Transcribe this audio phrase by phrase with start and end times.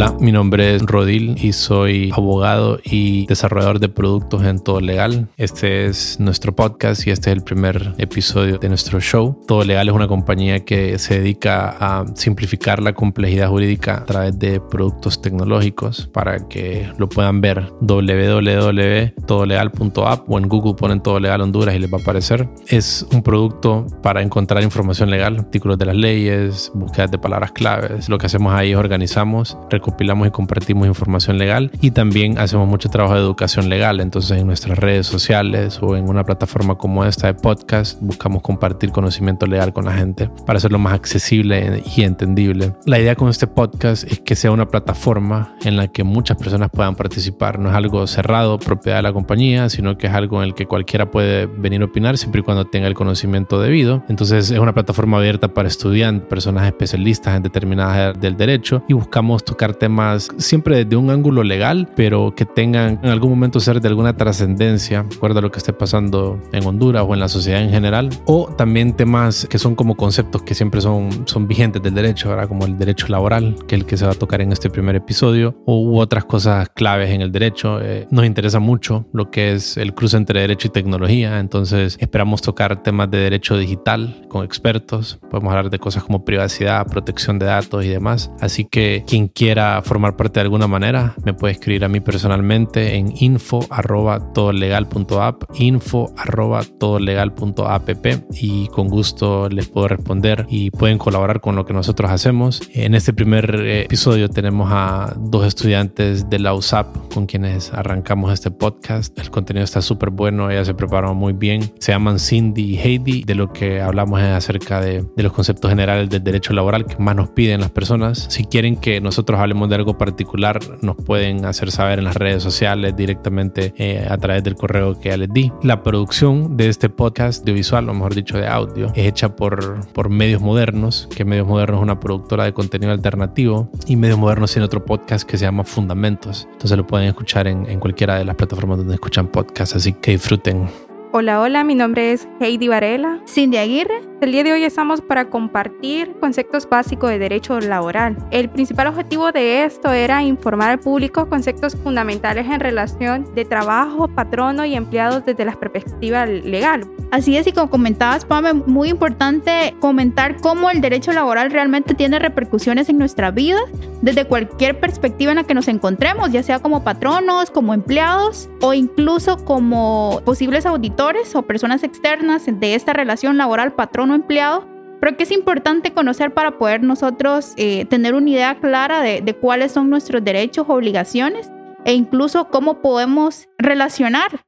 [0.00, 5.28] Hola, mi nombre es Rodil y soy abogado y desarrollador de productos en Todo Legal.
[5.36, 9.38] Este es nuestro podcast y este es el primer episodio de nuestro show.
[9.46, 14.38] Todo Legal es una compañía que se dedica a simplificar la complejidad jurídica a través
[14.38, 21.42] de productos tecnológicos para que lo puedan ver www.todolegal.app o en Google ponen Todo Legal
[21.42, 22.48] Honduras y les va a aparecer.
[22.68, 28.08] Es un producto para encontrar información legal, artículos de las leyes, búsquedas de palabras claves.
[28.08, 29.58] Lo que hacemos ahí es organizamos
[29.90, 34.00] recopilamos y compartimos información legal y también hacemos mucho trabajo de educación legal.
[34.00, 38.92] Entonces en nuestras redes sociales o en una plataforma como esta de podcast buscamos compartir
[38.92, 42.72] conocimiento legal con la gente para hacerlo más accesible y entendible.
[42.86, 46.70] La idea con este podcast es que sea una plataforma en la que muchas personas
[46.72, 47.58] puedan participar.
[47.58, 50.66] No es algo cerrado, propiedad de la compañía, sino que es algo en el que
[50.66, 54.04] cualquiera puede venir a opinar siempre y cuando tenga el conocimiento debido.
[54.08, 58.92] Entonces es una plataforma abierta para estudiantes, personas especialistas en determinadas áreas del derecho y
[58.92, 63.80] buscamos tocar temas siempre desde un ángulo legal, pero que tengan en algún momento ser
[63.80, 67.62] de alguna trascendencia, acuerdo a lo que esté pasando en Honduras o en la sociedad
[67.62, 71.94] en general, o también temas que son como conceptos que siempre son, son vigentes del
[71.94, 72.46] derecho, ¿verdad?
[72.46, 74.94] como el derecho laboral, que es el que se va a tocar en este primer
[74.94, 77.80] episodio, u otras cosas claves en el derecho.
[77.80, 82.42] Eh, nos interesa mucho lo que es el cruce entre derecho y tecnología, entonces esperamos
[82.42, 87.46] tocar temas de derecho digital con expertos, podemos hablar de cosas como privacidad, protección de
[87.46, 91.84] datos y demás, así que quien quiera formar parte de alguna manera, me puede escribir
[91.84, 97.88] a mí personalmente en info arroba todolegal.app, info arroba todolegal.app
[98.32, 102.62] y con gusto les puedo responder y pueden colaborar con lo que nosotros hacemos.
[102.72, 108.32] En este primer eh, episodio tenemos a dos estudiantes de la USAP con quienes arrancamos
[108.32, 109.18] este podcast.
[109.18, 111.72] El contenido está súper bueno, ellas se prepararon muy bien.
[111.78, 113.24] Se llaman Cindy y Heidi.
[113.24, 116.96] De lo que hablamos es acerca de, de los conceptos generales del derecho laboral que
[116.98, 118.26] más nos piden las personas.
[118.30, 122.42] Si quieren que nosotros hablemos de algo particular, nos pueden hacer saber en las redes
[122.42, 125.52] sociales directamente eh, a través del correo que ya les di.
[125.62, 130.08] La producción de este podcast audiovisual, o mejor dicho de audio, es hecha por, por
[130.08, 134.66] Medios Modernos, que Medios Modernos es una productora de contenido alternativo y Medios Modernos tiene
[134.66, 136.48] otro podcast que se llama Fundamentos.
[136.52, 140.12] Entonces lo pueden escuchar en, en cualquiera de las plataformas donde escuchan podcasts, así que
[140.12, 140.89] disfruten.
[141.12, 143.18] Hola, hola, mi nombre es Heidi Varela.
[143.26, 144.00] Cindy Aguirre.
[144.20, 148.16] El día de hoy estamos para compartir conceptos básicos de derecho laboral.
[148.30, 154.06] El principal objetivo de esto era informar al público conceptos fundamentales en relación de trabajo,
[154.06, 156.86] patrono y empleados desde la perspectiva legal.
[157.10, 162.20] Así es, y como comentabas, Pame, muy importante comentar cómo el derecho laboral realmente tiene
[162.20, 163.58] repercusiones en nuestra vida
[164.00, 168.74] desde cualquier perspectiva en la que nos encontremos, ya sea como patronos, como empleados o
[168.74, 170.99] incluso como posibles auditores
[171.34, 174.68] o personas externas de esta relación laboral patrono-empleado
[175.00, 179.34] pero que es importante conocer para poder nosotros eh, tener una idea clara de, de,
[179.34, 181.50] cuáles son nuestros derechos, obligaciones
[181.86, 184.44] e incluso cómo podemos relacionar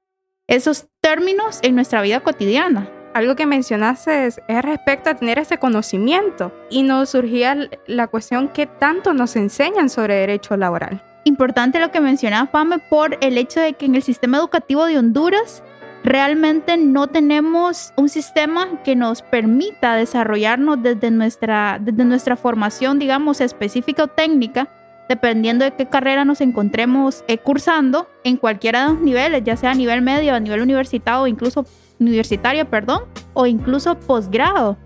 [0.46, 2.90] esos términos en nuestra vida cotidiana.
[3.14, 8.66] Algo que mencionaste es, respecto a tener ese conocimiento y nos surgía la cuestión que
[8.66, 11.02] tanto nos enseñan sobre derecho laboral.
[11.24, 14.98] Importante lo que mencionaba Pame por el hecho de que en el sistema educativo de
[14.98, 15.62] Honduras
[16.04, 23.40] realmente no tenemos un sistema que nos permita desarrollarnos desde nuestra, desde nuestra formación, digamos,
[23.40, 24.68] específica o técnica,
[25.08, 29.70] dependiendo de qué carrera nos encontremos eh, cursando en cualquiera de los niveles, ya sea
[29.70, 31.64] a nivel medio, a nivel universitario, incluso
[32.00, 34.76] universitario, perdón, o incluso posgrado.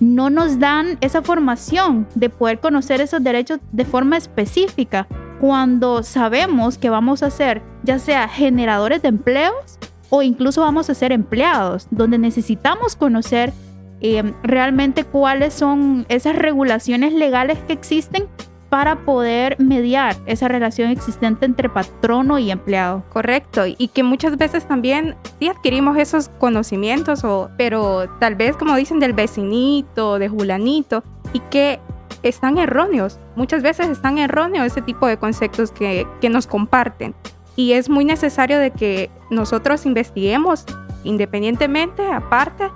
[0.00, 5.08] No nos dan esa formación de poder conocer esos derechos de forma específica
[5.40, 9.78] cuando sabemos que vamos a ser ya sea generadores de empleos
[10.10, 13.52] o incluso vamos a ser empleados, donde necesitamos conocer
[14.00, 18.28] eh, realmente cuáles son esas regulaciones legales que existen
[18.68, 23.02] para poder mediar esa relación existente entre patrono y empleado.
[23.10, 28.76] Correcto, y que muchas veces también sí adquirimos esos conocimientos, o, pero tal vez como
[28.76, 31.02] dicen del vecinito, de Julanito,
[31.32, 31.80] y que
[32.22, 33.18] están erróneos.
[33.36, 37.14] Muchas veces están erróneos ese tipo de conceptos que, que nos comparten.
[37.58, 40.64] Y es muy necesario de que nosotros investiguemos
[41.02, 42.70] independientemente, aparte,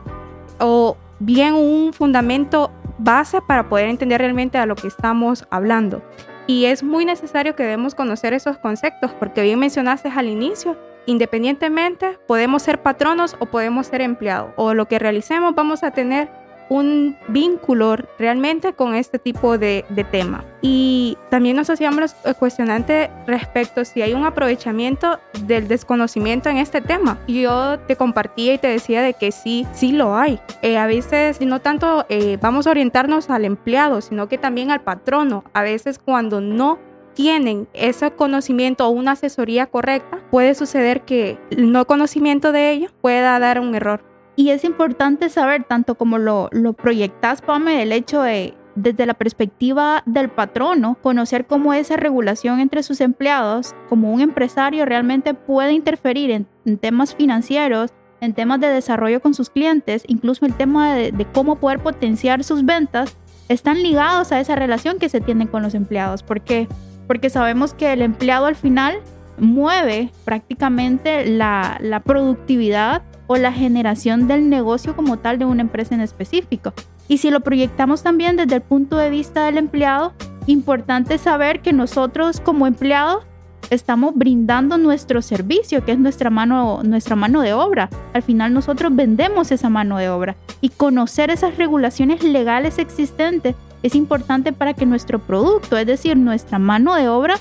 [0.59, 6.03] o bien un fundamento base para poder entender realmente a lo que estamos hablando.
[6.49, 10.77] Y es muy necesario que debemos conocer esos conceptos, porque bien mencionaste al inicio,
[11.07, 16.29] independientemente podemos ser patronos o podemos ser empleados, o lo que realicemos vamos a tener
[16.73, 20.45] un vínculo realmente con este tipo de, tema.
[20.63, 27.19] Y también nos hacíamos cuestionante respecto si hay un aprovechamiento del desconocimiento en este tema.
[27.29, 30.41] Yo te compartía y te decía de que sí, sí lo hay.
[30.63, 34.81] Eh, a veces no tanto eh, vamos a orientarnos al empleado, sino que también al
[34.81, 35.45] patrono.
[35.53, 36.79] A veces cuando no
[37.15, 42.89] tienen ese conocimiento o una asesoría correcta, puede suceder que el no conocimiento de ello
[43.03, 44.12] pueda dar un error.
[44.35, 49.15] Y es importante saber, tanto como lo, lo proyectas, Pame, el hecho de, desde la
[49.15, 55.73] perspectiva del patrono, conocer cómo esa regulación entre sus empleados, como un empresario, realmente puede
[55.73, 56.47] interferir en,
[56.79, 57.91] temas financieros,
[58.21, 62.65] en temas de desarrollo con sus clientes, incluso el tema de, cómo poder potenciar sus
[62.65, 63.17] ventas,
[63.49, 66.23] están ligados a esa relación que se tiene con los empleados.
[66.23, 66.69] ¿Por qué?
[67.07, 69.01] Porque sabemos que el empleado al final
[69.37, 73.03] mueve prácticamente la productividad
[73.33, 76.75] o la generación del negocio como tal de una empresa en específico.
[77.09, 80.13] Y si lo proyectamos también desde el punto de vista del empleado,
[80.47, 83.25] importante saber que nosotros como empleados
[83.71, 87.89] estamos brindando nuestro servicio, que es nuestra mano, nuestra mano de obra.
[88.13, 93.95] Al final nosotros vendemos esa mano de obra y conocer esas regulaciones legales existentes es
[93.95, 97.37] importante para que nuestro producto, es decir, nuestra mano de obra,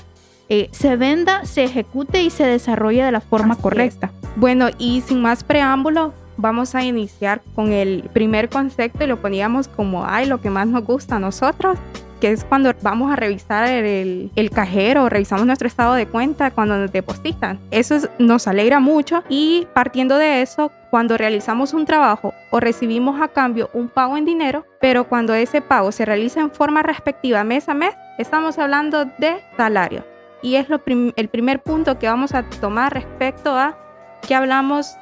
[0.48, 4.10] eh, se venda, se ejecute y se desarrolle de la forma correcta.
[4.36, 9.68] Bueno, y sin más preámbulo, vamos a iniciar con el primer concepto y lo poníamos
[9.68, 11.78] como, ay, lo que más nos gusta a nosotros,
[12.20, 16.76] que es cuando vamos a revisar el, el, cajero, revisamos nuestro estado de cuenta cuando
[16.76, 17.58] nos depositan.
[17.70, 23.28] Eso nos alegra mucho y partiendo de eso, cuando realizamos un trabajo o recibimos a
[23.28, 27.68] cambio un pago en dinero, pero cuando ese pago se realiza en forma respectiva mes
[27.68, 30.11] a mes, estamos hablando de salario.
[30.42, 33.78] Y es el primer punto que vamos a tomar respecto a
[34.26, 34.96] que hablamos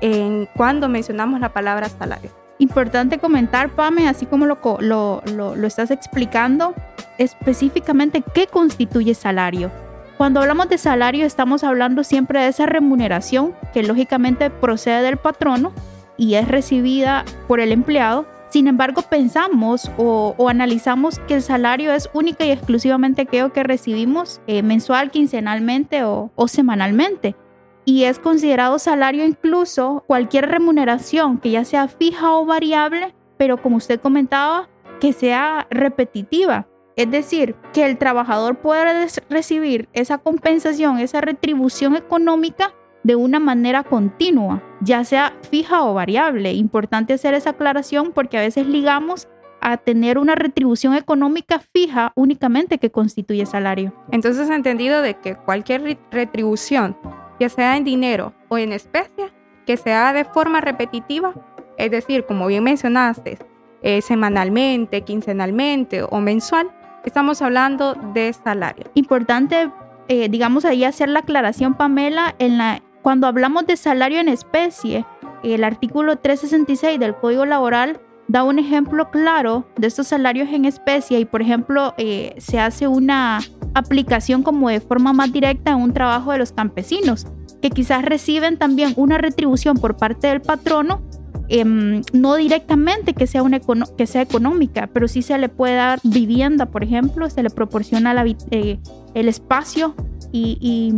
[0.00, 2.30] en cuando mencionamos la palabra salario.
[2.58, 6.74] Importante comentar, Pame, así como lo, lo, lo, estás explicando,
[7.16, 9.70] específicamente qué constituye salario.
[10.18, 15.72] Cuando hablamos de salario estamos hablando siempre de esa remuneración que lógicamente procede del patrono
[16.18, 18.26] y es recibida por el empleado.
[18.50, 24.40] Sin embargo, pensamos o, analizamos que el salario es única y exclusivamente aquello que recibimos
[24.46, 27.36] eh, mensual, quincenalmente o, o semanalmente
[27.84, 33.76] y es considerado salario incluso cualquier remuneración que ya sea fija o variable, pero como
[33.76, 34.68] usted comentaba,
[35.00, 36.68] que sea repetitiva.
[36.96, 43.84] Es decir, que el trabajador pueda recibir esa compensación, esa retribución económica de una manera
[43.84, 46.52] continua, ya sea fija o variable.
[46.52, 49.28] Importante hacer esa aclaración porque a veces ligamos
[49.60, 53.92] a tener una retribución económica fija únicamente que constituye salario.
[54.10, 56.96] Entonces, entendido de que cualquier retribución
[57.38, 59.32] ya sea en dinero o en especie,
[59.66, 61.34] que se haga de forma repetitiva,
[61.78, 63.38] es decir, como bien mencionaste,
[63.82, 66.70] eh, semanalmente, quincenalmente o mensual,
[67.04, 68.84] estamos hablando de salario.
[68.94, 69.70] Importante,
[70.08, 75.06] eh, digamos ahí hacer la aclaración, Pamela, en la, cuando hablamos de salario en especie,
[75.42, 81.18] el artículo 366 del Código Laboral da un ejemplo claro de estos salarios en especie
[81.18, 83.40] y, por ejemplo, eh, se hace una
[83.74, 87.26] aplicación como de forma más directa en un trabajo de los campesinos,
[87.60, 91.02] que quizás reciben también una retribución por parte del patrono,
[91.50, 93.60] em, no directamente que sea, una
[93.98, 98.14] que sea económica, pero sí se le puede dar vivienda, por ejemplo, se le proporciona
[98.50, 98.78] eh,
[99.14, 99.94] el espacio
[100.32, 100.94] y,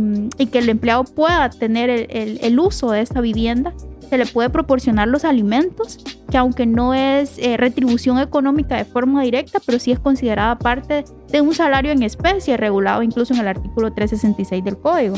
[0.51, 3.73] que el empleado pueda tener el, uso de esa vivienda
[4.09, 5.97] se le puede proporcionar los alimentos,
[6.29, 11.03] que aunque no es eh, retribución económica de forma directa, pero sí es considerada parte
[11.31, 15.15] de un salario en especie regulado incluso en el artículo 366 del código.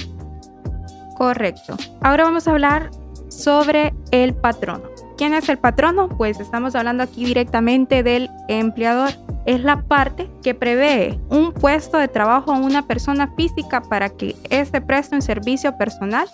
[1.18, 1.75] Correcto.
[2.01, 2.89] Ahora vamos a hablar
[3.27, 4.95] sobre el patrono.
[5.17, 6.10] ¿Quién es el patrono?
[6.10, 9.12] Pues estamos hablando aquí directamente del empleador.
[9.45, 14.36] Es la parte que prevé un puesto de trabajo a una persona física para que
[14.50, 16.27] éste preste un servicio personal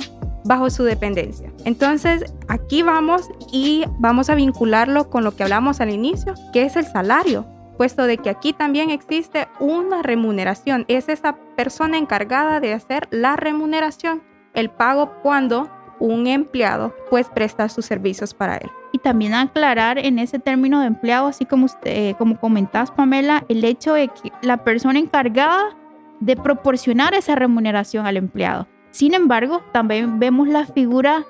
[0.45, 1.51] bajo su dependencia.
[1.63, 6.75] Entonces, aquí vamos y vamos a vincularlo con lo que hablamos al inicio, que es
[6.75, 7.45] el salario,
[7.77, 10.85] puesto de que aquí también existe una remuneración.
[10.87, 14.23] Es esa persona encargada de hacer la remuneración,
[14.55, 15.69] el pago cuando
[16.01, 18.69] un empleado pues presta sus servicios para él.
[18.91, 23.45] Y también aclarar en ese término de empleado, así como, usted, eh, como comentás Pamela,
[23.47, 25.77] el hecho de que la persona encargada
[26.19, 28.67] de proporcionar esa remuneración al empleado.
[28.91, 31.25] Sin embargo, también vemos la figura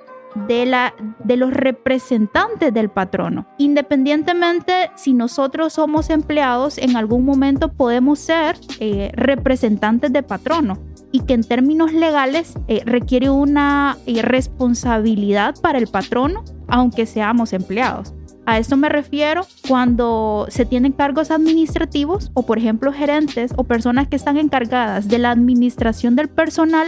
[0.48, 3.48] de, la, de los representantes del patrono.
[3.58, 11.22] Independientemente si nosotros somos empleados, en algún momento podemos ser eh, representantes de patrono y
[11.22, 18.14] que en términos legales eh, requiere una eh, responsabilidad para el patrono, aunque seamos empleados.
[18.46, 24.08] A esto me refiero cuando se tienen cargos administrativos o por ejemplo gerentes o personas
[24.08, 26.88] que están encargadas de la administración del personal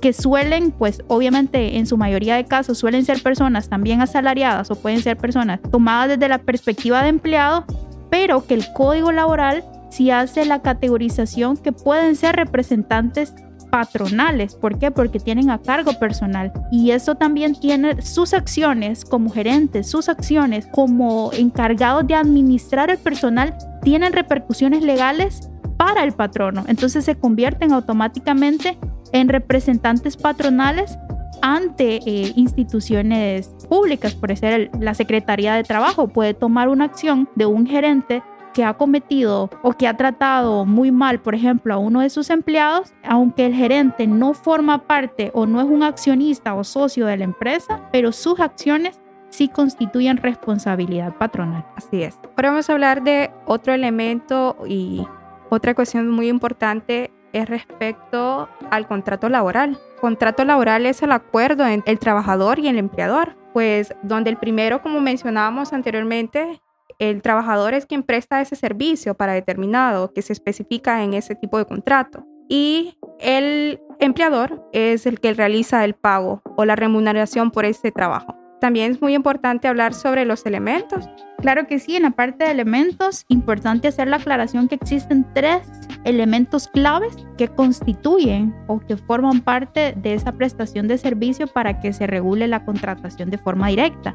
[0.00, 4.74] que suelen, pues obviamente en su mayoría de casos suelen ser personas también asalariadas o
[4.74, 7.64] pueden ser personas tomadas desde la perspectiva de empleado,
[8.10, 13.34] pero que el código laboral si hace la categorización que pueden ser representantes
[13.70, 14.54] patronales.
[14.54, 14.90] ¿Por qué?
[14.90, 16.52] Porque tienen a cargo personal.
[16.70, 22.98] Y eso también tiene sus acciones como gerentes, sus acciones como encargados de administrar el
[22.98, 26.64] personal, tienen repercusiones legales para el patrono.
[26.68, 28.78] Entonces se convierten automáticamente
[29.12, 30.98] en representantes patronales
[31.42, 37.46] ante eh, instituciones públicas, por ser la Secretaría de Trabajo puede tomar una acción de
[37.46, 38.22] un gerente
[38.52, 42.30] que ha cometido o que ha tratado muy mal, por ejemplo, a uno de sus
[42.30, 47.16] empleados, aunque el gerente no forma parte o no es un accionista o socio de
[47.16, 51.64] la empresa, pero sus acciones sí constituyen responsabilidad patronal.
[51.76, 52.18] Así es.
[52.36, 55.06] Ahora vamos a hablar de otro elemento y
[55.48, 59.78] otra cuestión muy importante es respecto al contrato laboral.
[60.00, 64.82] Contrato laboral es el acuerdo entre el trabajador y el empleador, pues donde el primero,
[64.82, 66.60] como mencionábamos anteriormente,
[67.00, 71.58] el trabajador es quien presta ese servicio para determinado que se especifica en ese tipo
[71.58, 77.64] de contrato y el empleador es el que realiza el pago o la remuneración por
[77.64, 78.36] ese trabajo.
[78.60, 81.08] También es muy importante hablar sobre los elementos.
[81.40, 85.62] Claro que sí, en la parte de elementos, importante hacer la aclaración que existen tres
[86.04, 91.92] elementos claves que constituyen o que forman parte de esa prestación de servicio para que
[91.92, 94.14] se regule la contratación de forma directa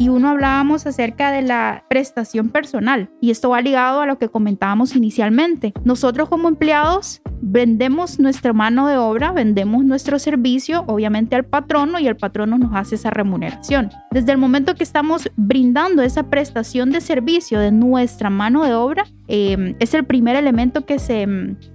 [0.00, 4.30] y uno hablábamos acerca de la prestación personal y esto va ligado a lo que
[4.30, 5.74] comentábamos inicialmente.
[5.84, 12.08] Nosotros como empleados vendemos nuestra mano de obra, vendemos nuestro servicio, obviamente al patrono y
[12.08, 13.90] el patrono nos hace esa remuneración.
[14.10, 19.04] Desde el momento que estamos brindando esa prestación de servicio de nuestra mano de obra,
[19.28, 21.26] eh, es el primer elemento que se,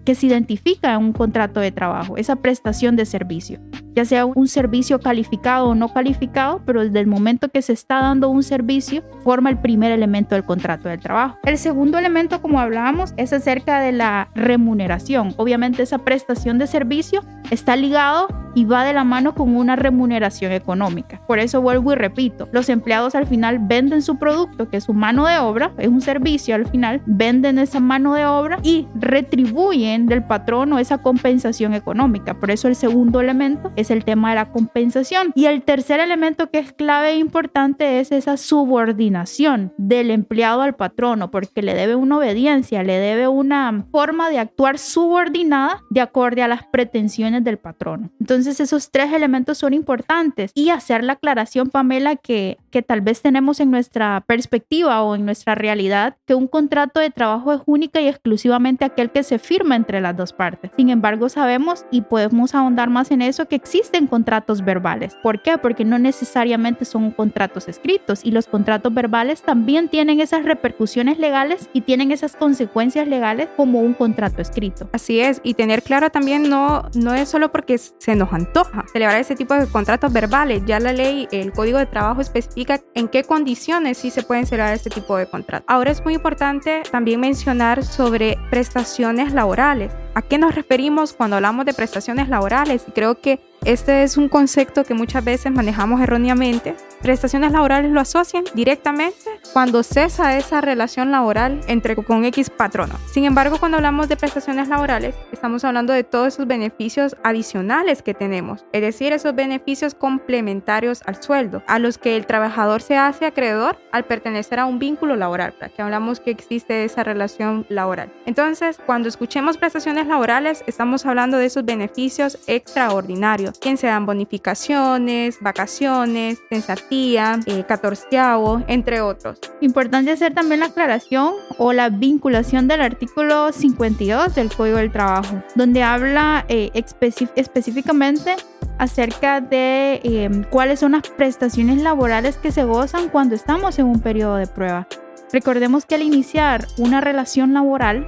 [0.06, 3.60] que se identifica en un contrato de trabajo, esa prestación de servicio
[3.96, 8.02] ya sea un servicio calificado o no calificado, pero desde el momento que se está
[8.02, 11.38] dando un servicio, forma el primer elemento del contrato de trabajo.
[11.44, 15.34] El segundo elemento, como hablábamos, es acerca de la remuneración.
[15.38, 20.52] Obviamente esa prestación de servicio está ligado y va de la mano con una remuneración
[20.54, 21.22] económica.
[21.28, 24.94] Por eso vuelvo y repito, los empleados al final venden su producto, que es su
[24.94, 30.08] mano de obra, es un servicio al final, venden esa mano de obra y retribuyen
[30.08, 32.34] del patrono esa compensación económica.
[32.34, 35.32] Por eso el segundo elemento es el tema de la compensación.
[35.36, 40.76] Y el tercer elemento que es clave e importante es esa subordinación del empleado al
[40.76, 46.42] patrono, porque le debe una obediencia, le debe una forma de actuar subordinada de acorde
[46.44, 48.10] a las pretensiones del patrono.
[48.20, 53.22] Entonces esos tres elementos son importantes y hacer la aclaración, Pamela, que, que tal vez
[53.22, 58.02] tenemos en nuestra perspectiva o en nuestra realidad que un contrato de trabajo es única
[58.02, 60.72] y exclusivamente aquel que se firma entre las dos partes.
[60.76, 65.18] Sin embargo, sabemos y podemos ahondar más en eso que existen contratos verbales.
[65.22, 65.58] ¿Por qué?
[65.58, 71.70] Porque no necesariamente son contratos escritos y los contratos verbales también tienen esas repercusiones legales
[71.74, 74.90] y tienen esas consecuencias legales como un contrato escrito.
[74.94, 79.20] Así es, y tener claro también no, no es solo porque se nos antoja celebrar
[79.20, 83.24] ese tipo de contratos verbales, ya la ley, el Código de Trabajo especifica en qué
[83.24, 85.66] condiciones sí se pueden celebrar este tipo de contratos.
[85.68, 89.92] Ahora es muy importante también mencionar sobre prestaciones laborales.
[90.18, 92.86] ¿A qué nos referimos cuando hablamos de prestaciones laborales?
[92.96, 96.76] Creo que este es un concepto que muchas veces manejamos erróneamente.
[97.02, 99.18] Prestaciones laborales lo asocian directamente
[99.54, 102.94] cuando cesa esa relación laboral entre con X patrono.
[103.12, 108.14] Sin embargo, cuando hablamos de prestaciones laborales, estamos hablando de todos esos beneficios adicionales que
[108.14, 113.26] tenemos, es decir, esos beneficios complementarios al sueldo, a los que el trabajador se hace
[113.26, 118.12] acreedor al pertenecer a un vínculo laboral, para que hablamos que existe esa relación laboral.
[118.28, 125.38] Entonces, cuando escuchemos prestaciones laborales, estamos hablando de esos beneficios extraordinarios quien se dan bonificaciones,
[125.42, 129.40] vacaciones, censatía, eh, catorceavo, entre otros.
[129.62, 135.44] Importante hacer también la aclaración o la vinculación del artículo 52 del Código del Trabajo,
[135.56, 138.36] donde habla eh, específicamente
[138.78, 144.00] acerca de em, cuáles son las prestaciones laborales que se gozan cuando estamos en un
[144.02, 144.88] periodo de prueba.
[145.32, 148.06] Recordemos que al iniciar una relación laboral,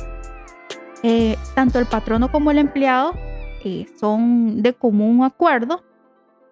[1.03, 3.13] eh, tanto el patrono como el empleado
[3.99, 5.83] son de común acuerdo,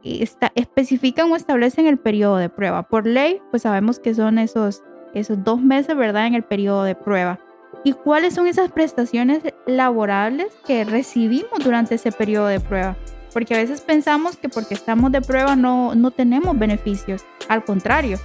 [0.03, 2.83] está, especifican o establecen el periodo de prueba.
[2.83, 4.83] Por ley, pues sabemos que son esos,
[5.13, 7.39] esos dos meses, ¿verdad?, en el periodo de prueba.
[7.83, 12.97] ¿Y cuáles son esas prestaciones laborables que recibimos durante ese periodo de prueba?
[13.33, 17.23] Porque a veces pensamos que porque estamos de prueba no, no tenemos beneficios.
[17.49, 18.17] Al contrario,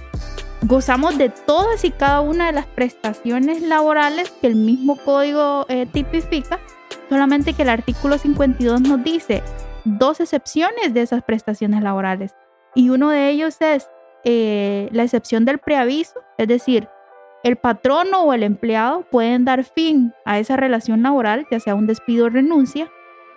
[0.63, 5.85] gozamos de todas y cada una de las prestaciones laborales que el mismo código eh,
[5.85, 6.59] tipifica
[7.11, 9.43] Solamente que el artículo 52 nos dice
[9.83, 12.37] dos excepciones de esas prestaciones laborales.
[12.73, 13.89] Y uno de ellos es
[14.23, 16.87] eh, la excepción del preaviso, es decir,
[17.43, 21.85] el patrono o el empleado pueden dar fin a esa relación laboral, ya sea un
[21.85, 22.89] despido o renuncia,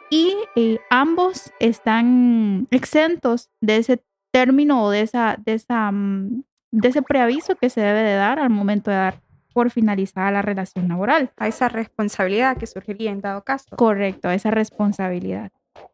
[0.08, 6.88] y eh, ambos están exentos de ese término o de, esa, de, esa, mm, de
[6.88, 9.20] ese preaviso que se debe de dar al momento de dar
[9.52, 11.30] por finalizada la relación laboral.
[11.36, 13.76] A esa responsabilidad que surgiría en dado caso.
[13.76, 15.52] Correcto, esa responsabilidad.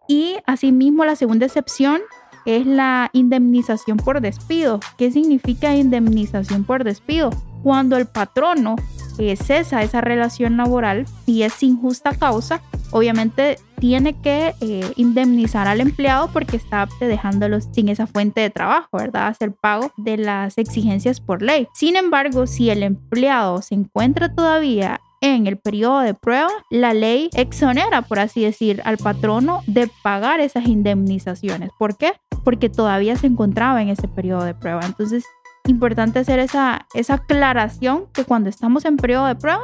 [0.09, 2.01] Y asimismo la segunda excepción
[2.47, 4.81] es la indemnización por despido.
[4.97, 7.29] ¿Qué significa indemnización por despido?
[7.63, 8.77] Cuando el patrono
[9.19, 15.67] eh, cesa esa relación laboral y es sin justa causa, obviamente tiene que eh, indemnizar
[15.67, 19.29] al empleado porque está dejándolo sin esa fuente de trabajo, ¿verdad?
[19.29, 21.67] Hacer pago de las exigencias por ley.
[21.75, 27.31] Sin embargo, si el empleado se encuentra todavía en el periodo de prueba, la ley
[27.35, 31.71] exonera, por así decir, al patrono de pagar esas indemnizaciones.
[31.79, 32.13] ¿Por qué?
[32.45, 34.81] Porque todavía se encontraba en ese periodo de prueba.
[34.85, 35.25] Entonces,
[35.67, 39.63] importante hacer esa, esa aclaración que cuando estamos en periodo de prueba,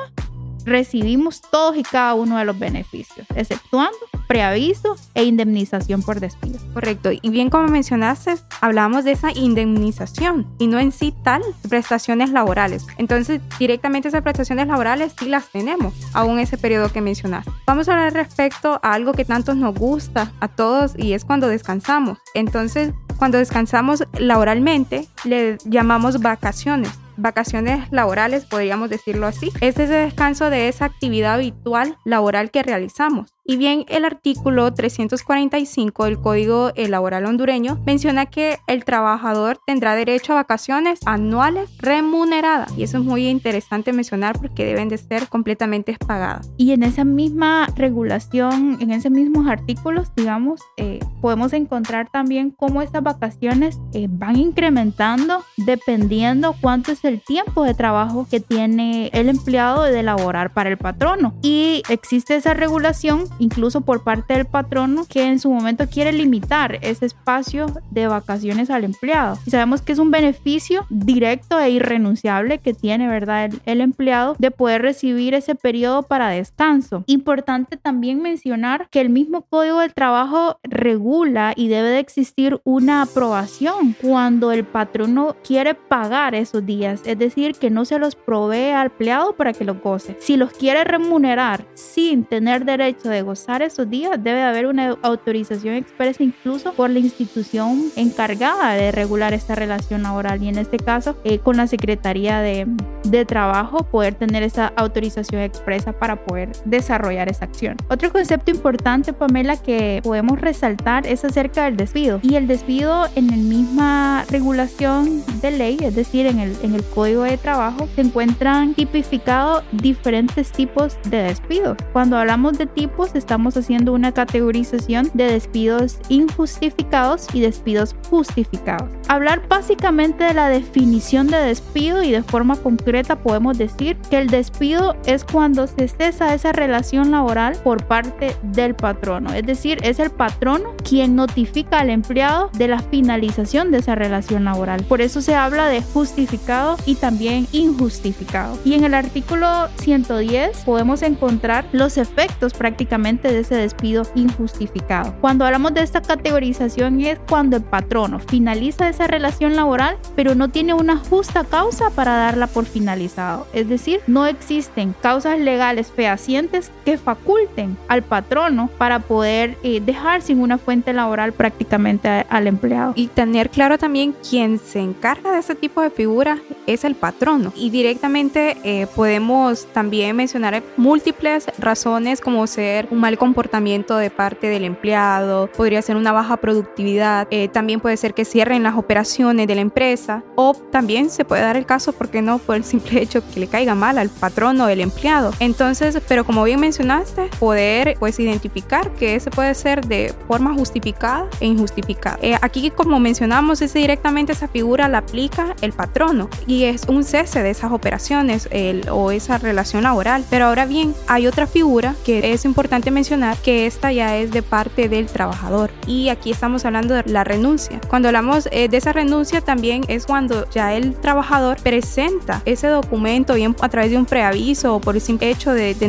[0.66, 3.96] recibimos todos y cada uno de los beneficios, exceptuando
[4.26, 6.58] preaviso e indemnización por despido.
[6.75, 7.11] Correcto.
[7.12, 12.87] Y bien como mencionaste, hablamos de esa indemnización y no en sí tal prestaciones laborales.
[12.99, 17.52] Entonces, directamente esas prestaciones laborales sí las tenemos, aún ese periodo que mencionaste.
[17.66, 21.46] Vamos a hablar respecto a algo que tanto nos gusta a todos y es cuando
[21.49, 22.18] descansamos.
[22.35, 29.50] Entonces, cuando descansamos laboralmente, le llamamos vacaciones vacaciones laborales, podríamos decirlo así.
[29.61, 33.35] Es ese descanso de esa actividad habitual laboral que realizamos.
[33.48, 40.32] Y bien, el artículo 345 del Código Laboral hondureño menciona que el trabajador tendrá derecho
[40.32, 42.76] a vacaciones anuales remuneradas.
[42.76, 46.50] Y eso es muy interesante mencionar porque deben de ser completamente pagadas.
[46.56, 52.82] Y en esa misma regulación, en esos mismos artículos, digamos, eh, podemos encontrar también cómo
[52.82, 59.28] estas vacaciones eh, van incrementando dependiendo cuánto es el tiempo de trabajo que tiene el
[59.28, 61.34] empleado de elaborar para el patrono.
[61.42, 66.78] Y existe esa regulación incluso por parte del patrono que en su momento quiere limitar
[66.82, 69.38] ese espacio de vacaciones al empleado.
[69.46, 73.50] Y sabemos que es un beneficio directo e irrenunciable que tiene, ¿verdad?
[73.64, 77.04] El, empleado de poder recibir ese periodo para descanso.
[77.06, 83.02] Importante también mencionar que el mismo Código del Trabajo regula y debe de existir una
[83.02, 88.70] aprobación cuando el patrono quiere pagar esos días, es decir, que no se los provee
[88.70, 90.16] al empleado para que los goce.
[90.20, 95.75] Si los quiere remunerar sin tener derecho de gozar esos días, debe haber una autorización
[95.75, 101.17] expresa incluso por la institución encargada de regular esta relación laboral y en este caso
[101.25, 102.67] eh, con la Secretaría de,
[103.04, 107.76] de Trabajo poder tener esa autorización expresa para poder desarrollar esa acción.
[107.91, 113.26] Otro concepto importante, Pamela, que podemos resaltar es acerca del despido y el despido en
[113.28, 118.02] la misma regulación de ley, es decir, en el, en el Código de Trabajo, se
[118.02, 121.76] encuentran tipificados diferentes tipos de despidos.
[121.93, 128.96] Cuando hablamos de tipos, estamos haciendo una categorización de despidos injustificados y despidos justificados.
[129.08, 134.28] Hablar básicamente de la definición de despido y de forma concreta podemos decir que el
[134.28, 140.00] despido es cuando se cesa esa relación laboral por parte del patrono, es decir, es
[140.00, 144.82] el patrono quien notifica al empleado de la finalización de esa relación laboral.
[144.84, 148.58] Por eso se habla de justificado y también injustificado.
[148.64, 155.14] Y en el artículo 110 podemos encontrar los efectos prácticamente de ese despido injustificado.
[155.21, 160.49] Cuando hablamos de esta categorización es cuando el patrono finaliza esa relación laboral, pero no
[160.49, 163.47] tiene una justa causa para darla por finalizado.
[163.52, 170.23] Es decir, no existen causas legales fehacientes que faculten al patrono para poder eh, dejar
[170.23, 172.95] sin una fuente laboral prácticamente al empleado.
[172.97, 177.52] Y tener claro también quién se encarga de ese tipo de figura es el patrono.
[177.54, 184.49] Y directamente eh, podemos también mencionar múltiples razones como ser un mal comportamiento de parte
[184.49, 189.49] del empleado, podría ser una baja productividad, eh, también puede ser que cierren las operaciones
[189.49, 192.38] de la empresa o también se puede dar el caso, porque no?
[192.38, 195.32] Por el simple hecho que le caiga mal al patrón o el empleado.
[195.40, 201.26] Entonces, pero como bien mencionaste, poder pues identificar que ese puede ser de forma justificada
[201.40, 202.18] e injustificada.
[202.22, 207.02] Eh, aquí como mencionamos, ese directamente esa figura la aplica el patrono y es un
[207.02, 210.25] cese de esas operaciones el, o esa relación laboral.
[210.30, 214.42] Pero ahora bien, hay otra figura que es importante mencionar que esta ya es de
[214.42, 217.80] parte del trabajador y aquí estamos hablando de la renuncia.
[217.88, 223.34] Cuando hablamos eh, de esa renuncia también es cuando ya el trabajador presenta ese documento
[223.34, 225.86] bien a través de un preaviso o por el simple hecho de, de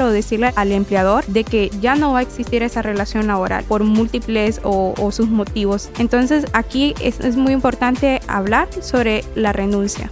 [0.00, 3.84] o decirle al empleador de que ya no va a existir esa relación laboral por
[3.84, 5.90] múltiples o, sus motivos.
[5.98, 10.10] Entonces aquí es muy importante hablar sobre la renuncia.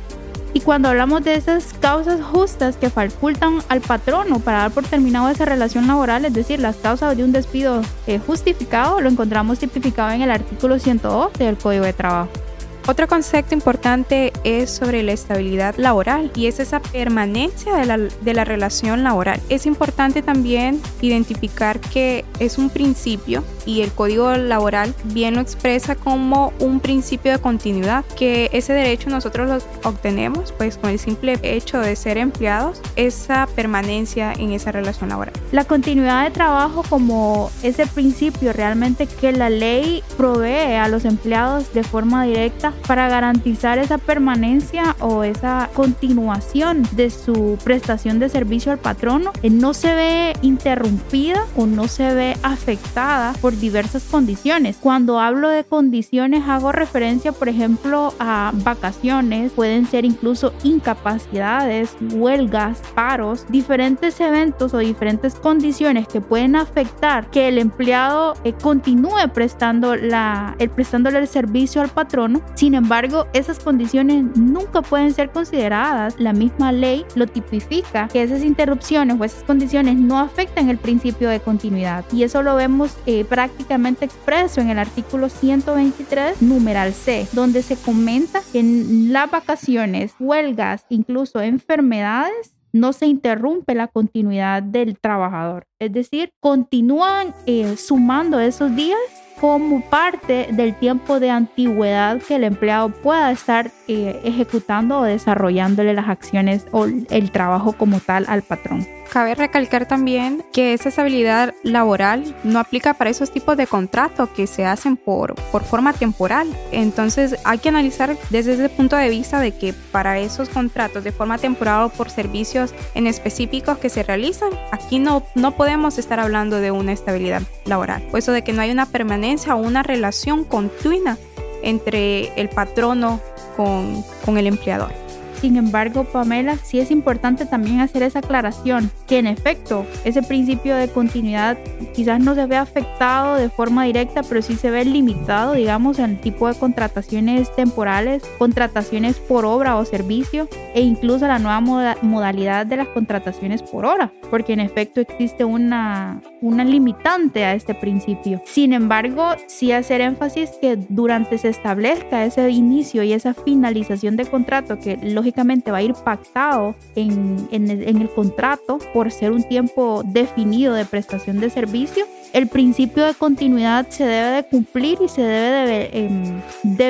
[0.59, 5.29] Y cuando hablamos de esas causas justas que facultan al patrono para dar por terminado
[5.29, 10.11] esa relación laboral, es decir, las causas de un despido eh, justificado, lo encontramos tipificado
[10.11, 12.48] en el artículo 102 del Código de Trabajo.
[12.89, 18.33] Otro concepto importante es sobre la estabilidad laboral y es esa permanencia de la, de
[18.33, 19.43] la, relación laboral.
[19.51, 25.97] Es importante también identificar que es un principio y el código laboral bien lo expresa
[25.97, 31.39] como un principio de continuidad, que ese derecho nosotros lo obtenemos pues con el simple
[31.43, 35.35] hecho de ser empleados, esa permanencia en esa relación laboral.
[35.53, 41.75] La continuidad de trabajo como ese principio realmente que la ley provee a los empleados
[41.75, 48.73] de forma directa para garantizar esa permanencia o esa continuación de su prestación de servicio
[48.73, 54.77] al patrono eh, no se ve interrumpida o no se ve afectada por diversas condiciones.
[54.81, 62.81] Cuando hablo de condiciones hago referencia por ejemplo a vacaciones, pueden ser incluso incapacidades, huelgas,
[62.95, 69.97] paros, diferentes eventos o diferentes condiciones que pueden afectar que el empleado eh, continúe prestando
[69.97, 72.43] la, el prestándole el servicio al patrono.
[72.55, 76.19] Sin embargo, esas condiciones nunca pueden ser consideradas.
[76.19, 81.29] La misma ley lo tipifica que esas interrupciones o esas condiciones no afectan el principio
[81.29, 82.05] de continuidad.
[82.13, 87.77] Y eso lo vemos eh, prácticamente expreso en el artículo 123, numeral C, donde se
[87.77, 95.67] comenta que en las vacaciones, huelgas, incluso enfermedades, no se interrumpe la continuidad del trabajador.
[95.79, 98.99] Es decir, continúan eh, sumando esos días
[99.41, 105.95] como parte del tiempo de antigüedad que el empleado pueda estar eh, ejecutando o desarrollándole
[105.95, 108.87] las acciones o el trabajo como tal al patrón.
[109.13, 114.47] Cabe recalcar también que esa estabilidad laboral no aplica para esos tipos de contratos que
[114.47, 116.47] se hacen por, por forma temporal.
[116.73, 121.13] Entonces hay que analizar desde ese punto de vista de que para esos contratos de
[121.13, 126.21] forma temporal o por servicios en específicos que se realizan, aquí no, no podemos estar
[126.21, 128.03] hablando de una estabilidad laboral.
[128.11, 131.17] Puesto de que no hay una permanencia una relación continua
[131.63, 133.21] entre el patrono
[133.57, 135.08] con, con el empleador.
[135.41, 140.75] Sin embargo, Pamela, sí es importante también hacer esa aclaración, que en efecto, ese principio
[140.75, 141.57] de continuidad
[141.95, 146.11] quizás no se ve afectado de forma directa, pero sí se ve limitado, digamos, en
[146.11, 151.61] el tipo de contrataciones temporales, contrataciones por obra o servicio, e incluso la nueva
[152.03, 157.75] modalidad de las contrataciones por hora, porque en efecto existe una, una limitante a este
[157.75, 158.43] principio.
[158.45, 164.27] Sin embargo, sí hacer énfasis que durante se establezca ese inicio y esa finalización de
[164.27, 170.75] contrato que los va a ir pactado en, el contrato por ser un tiempo definido
[170.75, 175.67] de prestación de servicio, el principio de continuidad se debe de cumplir y se debe
[175.67, 176.41] de, em,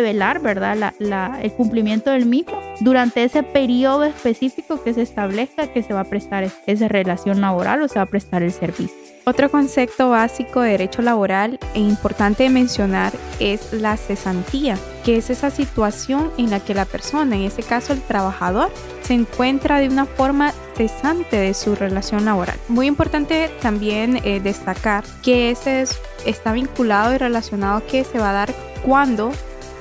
[0.02, 0.94] velar, ¿verdad?
[0.98, 6.04] el cumplimiento del mismo durante ese periodo específico que se establezca que se va a
[6.04, 8.96] prestar esa relación laboral o se va a prestar el servicio.
[9.24, 15.30] Otro concepto básico de derecho laboral e importante de mencionar es la cesantía, que es
[15.30, 19.88] esa situación en la que la persona, en este caso el trabajador, se encuentra de
[19.88, 22.58] una forma cesante de su relación laboral.
[22.68, 25.86] Muy importante también eh, destacar que ese
[26.26, 29.32] está vinculado y relacionado que se va a dar cuando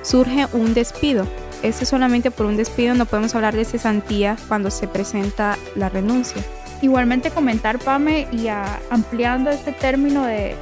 [0.01, 1.27] surge un despido.
[1.61, 6.41] Ese solamente por un despido no podemos hablar de cesantía cuando se presenta la renuncia.
[6.81, 10.55] Igualmente comentar, Pame, y ampliando este término de,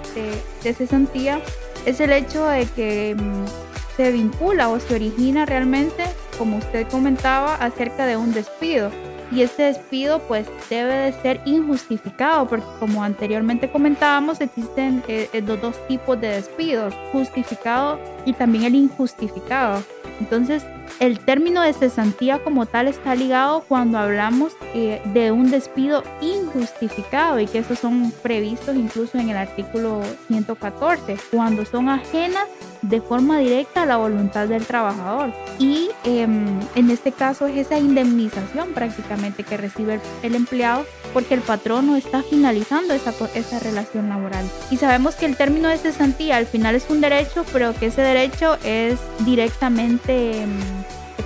[0.64, 1.40] de, cesantía,
[1.86, 6.04] es el hecho de que mm, se vincula o se origina realmente,
[6.38, 8.92] como usted comentaba, acerca de un despido.
[9.32, 15.42] Y este despido pues debe de ser injustificado porque como anteriormente comentábamos existen eh, eh,
[15.42, 19.82] los dos tipos de despidos, justificado y también el injustificado.
[20.20, 20.64] Entonces
[21.00, 27.40] el término de cesantía como tal está ligado cuando hablamos eh, de un despido injustificado
[27.40, 32.46] y que esos son previstos incluso en el artículo 114, cuando son ajenas
[32.82, 35.34] de forma directa a la voluntad del trabajador.
[35.60, 41.42] Y em, en este caso es esa indemnización prácticamente que recibe el, empleado porque el
[41.42, 44.46] patrón no está finalizando esa, esa relación laboral.
[44.72, 48.02] Y sabemos que el término de cesantía al final es un derecho, pero que ese
[48.02, 50.52] derecho es directamente em,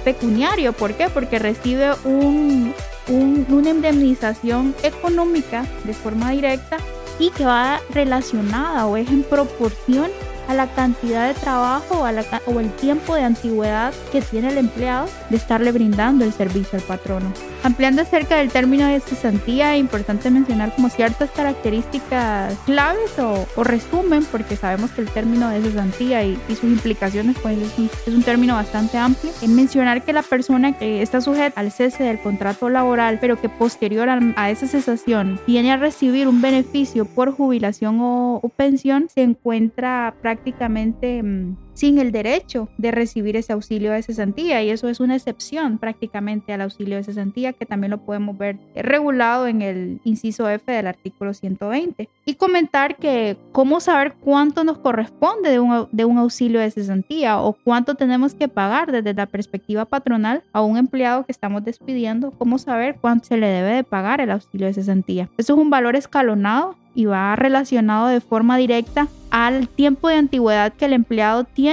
[0.03, 0.73] pecuniario.
[0.73, 1.09] ¿Por qué?
[1.09, 2.73] Porque recibe un,
[3.07, 6.77] una indemnización económica de forma directa
[7.19, 10.09] y que va relacionada o es en proporción
[10.49, 14.49] a la cantidad de trabajo o, a la, o el tiempo de antigüedad que tiene
[14.49, 17.31] el empleado de estarle brindando el servicio al patrono.
[17.61, 24.25] Ampliando acerca del término de cesantía, es importante mencionar como ciertas características claves o, resumen,
[24.31, 28.97] porque sabemos que el término de cesantía y, sus implicaciones pues es un, término bastante
[28.97, 29.31] amplio.
[29.41, 33.49] En mencionar que la persona que está sujeta al cese del contrato laboral, pero que
[33.49, 40.15] posterior a, esa cesación viene a recibir un beneficio por jubilación o, pensión, se encuentra
[40.21, 40.38] prácticamente...
[41.21, 45.77] Mm, sin el derecho de recibir ese auxilio de cesantía y eso es una excepción
[45.77, 50.69] prácticamente al auxilio de cesantía que también lo podemos ver regulado en el inciso F
[50.69, 56.17] del artículo 120 y comentar que cómo saber cuánto nos corresponde de un, de un
[56.17, 61.25] auxilio de cesantía o cuánto tenemos que pagar desde la perspectiva patronal a un empleado
[61.25, 65.29] que estamos despidiendo, cómo saber cuánto se le debe de pagar el auxilio de cesantía.
[65.37, 70.73] Eso es un valor escalonado y va relacionado de forma directa al tiempo de antigüedad
[70.73, 71.68] que el empleado tiene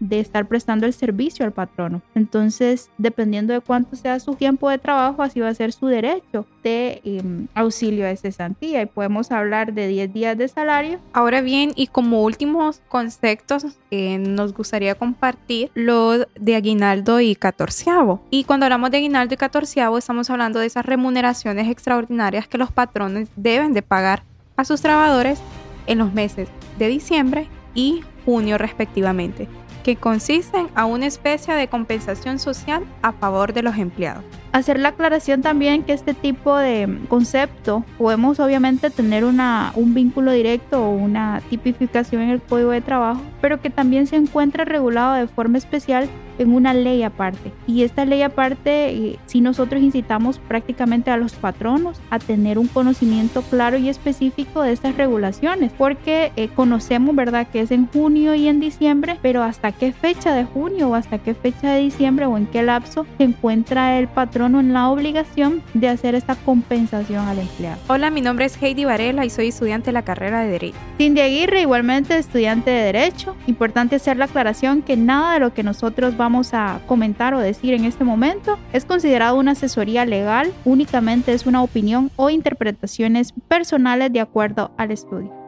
[0.00, 2.00] de estar prestando el servicio al patrono.
[2.14, 6.46] Entonces, dependiendo de cuánto sea su tiempo de trabajo, así va a ser su derecho
[6.62, 10.98] de em, auxilio de cesantía y podemos hablar de 10 días de salario.
[11.12, 18.22] Ahora bien, y como últimos conceptos, eh, nos gustaría compartir lo de aguinaldo y catorceavo.
[18.30, 22.72] Y cuando hablamos de aguinaldo y catorceavo, estamos hablando de esas remuneraciones extraordinarias que los
[22.72, 24.22] patrones deben de pagar
[24.56, 25.38] a sus trabajadores
[25.86, 29.48] en los meses de diciembre y junio respectivamente,
[29.82, 34.24] que consisten a una especie de compensación social a favor de los empleados.
[34.54, 40.30] Hacer la aclaración también que este tipo de concepto podemos obviamente tener una, un vínculo
[40.30, 45.14] directo o una tipificación en el código de trabajo, pero que también se encuentra regulado
[45.14, 47.52] de forma especial en una ley aparte.
[47.66, 52.68] Y esta ley aparte, eh, si nosotros incitamos prácticamente a los patronos a tener un
[52.68, 58.34] conocimiento claro y específico de estas regulaciones, porque eh, conocemos, ¿verdad?, que es en junio
[58.34, 62.26] y en diciembre, pero hasta qué fecha de junio o hasta qué fecha de diciembre
[62.26, 64.08] o en qué lapso se encuentra el
[64.44, 67.80] patrono en la obligación de hacer esta compensación al empleado.
[67.88, 70.76] Hola, mi nombre es Heidi Varela y soy estudiante de la carrera de Derecho.
[70.98, 73.36] Cindy Aguirre, igualmente estudiante de Derecho.
[73.46, 77.38] Importante hacer la aclaración que nada de lo que nosotros vamos vamos a comentar o
[77.38, 83.34] decir en este momento es considerado una asesoría legal, únicamente es una opinión o interpretaciones
[83.46, 85.43] personales de acuerdo al estudio.